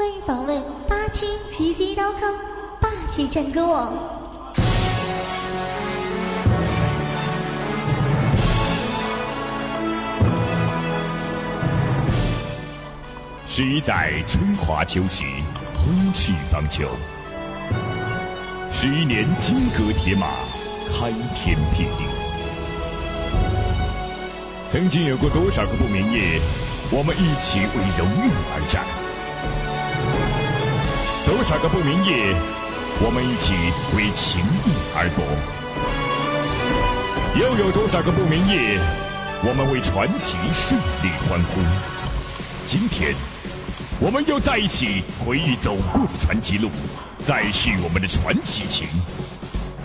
[0.00, 2.34] 欢迎访问八七 PC 刀坑
[2.80, 3.92] 霸气战歌网。
[13.46, 15.24] 时在春华秋实，
[15.74, 16.88] 春去方秋。
[18.72, 20.28] 十一年金戈铁马，
[20.88, 22.06] 开天辟地。
[24.66, 26.40] 曾经有过多少个不眠夜，
[26.90, 28.82] 我们一起为荣誉而战；
[31.30, 32.34] 多少个不眠夜，
[33.00, 33.52] 我们一起
[33.96, 35.22] 为情义而搏；
[37.40, 38.80] 又有多少个不眠夜，
[39.44, 41.60] 我们为传奇胜利欢呼。
[42.66, 43.14] 今天，
[44.00, 46.68] 我们又在一起回忆走过的传奇路，
[47.24, 48.88] 再续我们的传奇情。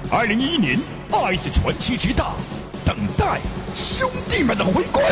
[0.09, 0.79] 二零一一年，
[1.11, 2.33] 爱的传奇之大，
[2.83, 3.39] 等待
[3.75, 5.03] 兄弟们的回归。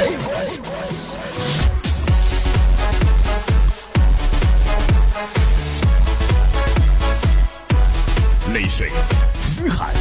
[8.84, 8.92] 水、
[9.40, 9.94] 嘶喊、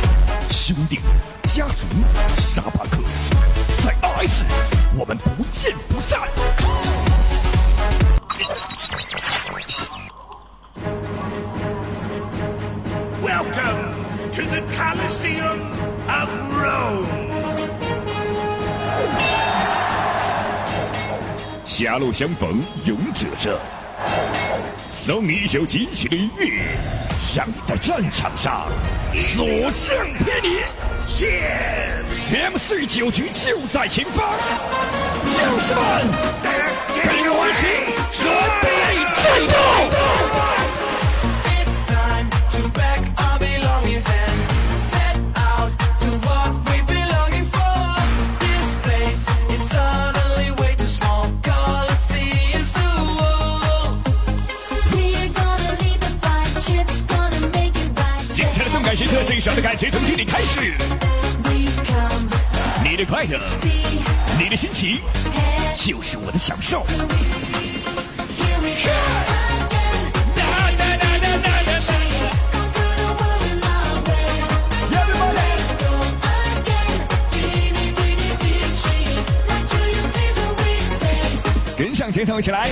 [0.51, 0.99] 兄弟、
[1.45, 1.87] 家族、
[2.37, 2.99] 沙巴克，
[3.85, 4.43] 在 RS，
[4.97, 6.19] 我们不见不散。
[13.23, 13.95] Welcome
[14.33, 15.61] to the Colosseum
[16.09, 16.29] of
[16.61, 17.07] Rome.
[21.65, 23.57] 狭路相逢勇者胜，
[25.05, 26.63] 能你一首激起的音乐，
[27.35, 28.69] 让你在战场上
[29.19, 30.63] 所向披靡。
[32.33, 34.25] M 四九局就在前方，
[35.37, 36.07] 将士们，
[37.03, 37.67] 给我一起
[38.13, 38.72] 准备
[58.95, 60.75] 感受最少的感情，从这里开始。
[62.85, 63.41] 你的快乐，
[64.39, 65.01] 你的心情，
[65.75, 66.85] 就是我的享受。
[81.79, 82.69] 跟上节奏，一起来！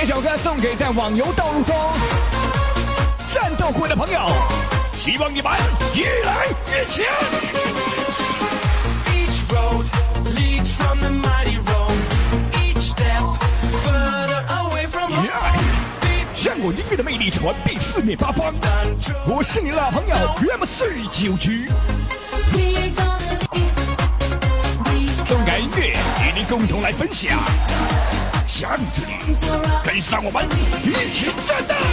[0.00, 1.74] 这首歌送给在网游道路中
[3.34, 4.30] 战斗过的朋友，
[4.92, 5.52] 希望你们
[5.92, 7.04] 越来越强。
[16.44, 18.54] 让我音乐的魅力传遍四面八方。
[19.26, 20.14] 我是你老朋友
[20.52, 21.68] ，M 四九局。
[25.28, 27.36] 动感音乐与你共同来分享。
[28.58, 29.36] 加入这里，
[29.84, 30.44] 跟上我们
[30.82, 31.87] 一起战斗！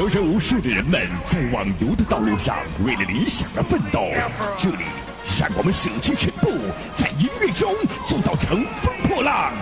[0.00, 2.56] 有着无数的人们在网游的道路上
[2.86, 4.08] 为了理想而奋斗。
[4.56, 4.86] 这里，
[5.38, 6.48] 让我们舍弃全部，
[6.96, 7.74] 在音乐中
[8.06, 9.52] 做到乘风破浪，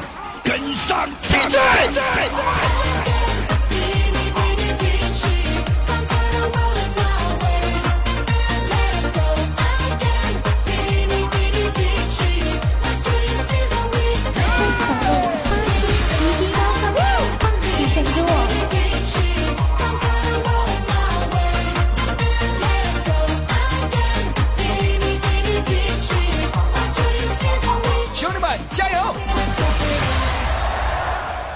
[0.44, 2.87] 跟上地震！